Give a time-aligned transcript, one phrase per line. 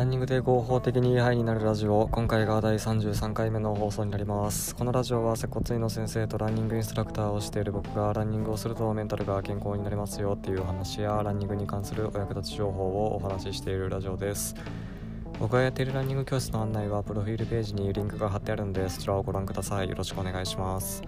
[0.00, 2.08] ランニングで合法的にハイになるラジオ。
[2.10, 4.74] 今回が第33回目の放送になります。
[4.74, 14.54] このラジオは接骨院の先生とランニングインストラクターをしている僕がランニングをするとメンタルが健康になりますよっていう話やランニングに関するお役立ち情報をお話ししているラジオです。
[15.38, 19.90] 僕がやっているランニング教室の案内はプロフィールページにリンクが貼ってあるのでそちらをご覧ください。
[19.90, 21.02] よろしくお願いします。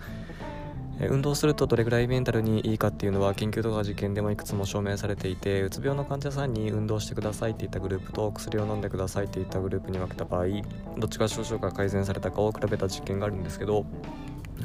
[1.01, 10.47] 運動するとどれぐらいメンタルにいいかっていうのは研究とか実験でもいくつも証明されていてうつ病の患者さんに運動してくださいっていったグループと薬を飲んでくださいっていったグループに分けた場合
[10.99, 13.85] どっちが症状が改善されたかを比べた実験があるんですけど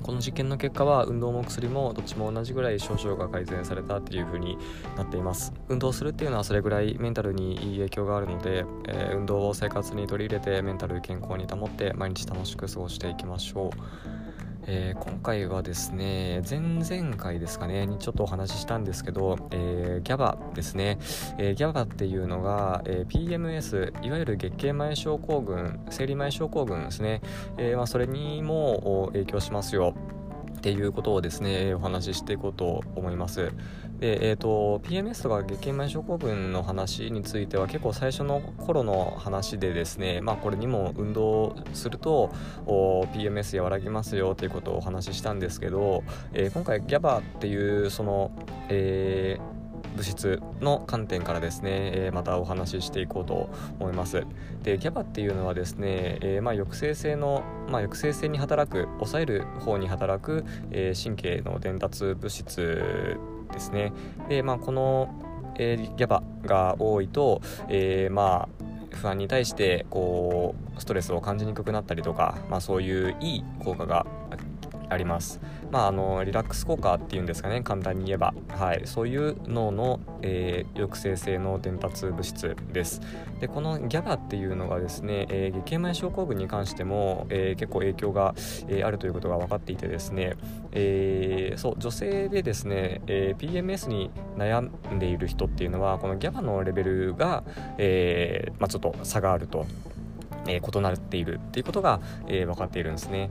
[0.02, 4.58] この実験の結果は運動も薬もどっちも同じぐらい症状が改善されたっていう風に
[4.96, 5.54] なっています。
[5.70, 14.27] 運動するっていうのはそれぐらいメンタルにいい影響があるので、えー、運動を生活に取り入れてメンタル健康に保って毎日楽しく過ごしていきましょう。
[14.70, 20.98] えー、今回はですね前々回ですかねにちょっとお話ししたんですけど、えー、GABA ですね、
[21.38, 27.22] えー、GABA っていうのが、え、PMS いわゆる月経前症候群生理前症候群ですね、
[27.58, 29.96] えまあ、それにも影響しますよ。
[30.58, 33.52] っていうことをですねお話ししていこうと思います。
[34.00, 42.32] で、えーと、PMS とか月経前症候群の話については結構最初の頃の話でですねまあこれにも運動すると
[42.66, 48.32] PMS 和らぎますよということをお話ししたんですけど、えー、今回 GABA っていうその、
[48.70, 49.58] えー
[49.98, 54.26] 物質の観点からですね、えー、またお話ししていこうと思います。
[54.64, 63.18] で GABA っていうのはですね、えー、まあ、抑制性の、まあ、抑制性に働く抑える方に働く、えー、神経の伝達物質
[63.52, 63.94] ですね。
[64.30, 65.10] で、まあ、この、
[65.58, 68.68] えー、ギャバが多いと、えまあ
[68.98, 74.06] 不安に対してこうストレスを感じにくくなったりとか、まあ、そういういい効果が
[74.90, 75.40] あります。
[75.72, 83.02] まあ、あのリラックス効果っていうんですかね簡単に言えば、はい、そういう脳の、えー、抑制性の伝達物質です
[83.40, 88.34] でこの GABA っていうのがですね、えー、月経前症候群に関しても、えー、結構影響が、
[88.70, 90.36] えあるということが分かっていてですね、
[90.72, 97.44] えそう女性でですね、え PMS に悩んでいる人っていうのはこの GABA のレベルが、
[97.78, 99.66] えまあ、ちょっと差があると。
[100.50, 103.30] え異なっているっていうことが、えー、分かっているんですね。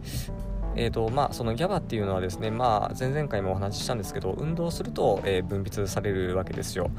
[0.77, 6.91] えーとまあ、その GABA っていうのはですね、まあ、前々回もお話ししたんですけど運動すると、えー、分泌されるわけですよ。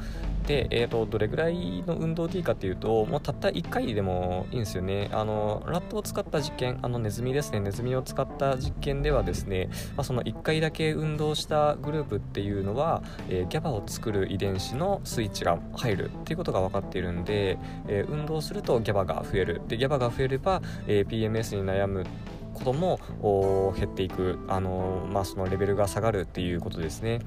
[0.46, 5.08] で、えーと、どれぐらいの運動でいいかっていうともうたった1回でもいいんですよね。
[5.12, 7.60] あのラットを使った実験あのネズミですね。
[7.60, 19.60] ネズミを使った実験ではですね、まあ、その1回だけ運動したグループっていうのは、えー、GABA を作る遺伝子のスイッチが入るっていうことが分かっているんで、えー、運動すると GABA が増える。
[19.68, 22.04] で GABA が増えれば、えー、PMS に悩む
[22.58, 27.20] ことも減っていく、あのまあ、そのレベルが下がるっていうことですね。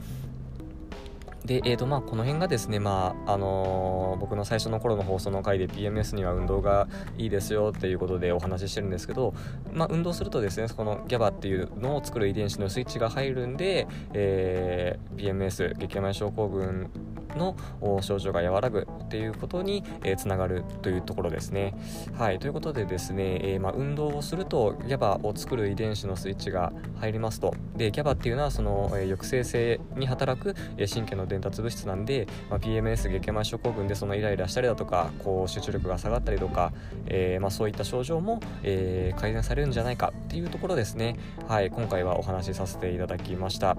[1.46, 6.88] で、えーとまあ、この辺がですね、まああのー、僕の最初の頃の放送の回で PMS には運動が
[7.18, 9.34] いいですよっていうことでお話ししてるんですけど、
[9.74, 16.92] まあ、運動するとですねこの GABA っていうのを作る遺伝子のスイッチが入るんで、えー、PMS 激甘症候群
[17.38, 17.56] の
[18.02, 21.74] 症状が和らぐっていうことに、えー、つながるというところですね。
[22.18, 36.74] はい、ということでですね、えー、まあ、運動をすると GABA を作る遺伝子のスイッチが入りますとで GABA っていうのはその、えー、抑制性に働く、え神経の伝達物質なんで、まあ、PMS 月経前症候群でそのイライラしたりだとかこう集中力が下がったりとか、
[37.08, 41.18] えまあ、そういった症状も、え改善されるんじゃないかっていうところですね。
[41.48, 43.78] はい、今回はお話しさせていただきました。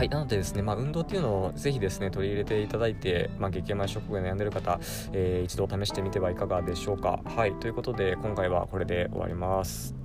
[0.00, 4.80] はい、なのでですね、まあ、運動っていうのをぜひですね取り入れていただいて、まあ、月経前ショックが悩んでる方、
[5.12, 7.20] えー、一度試してみてはいかがでしょうか。
[7.22, 9.99] はい、ということで今回はこれで終わります。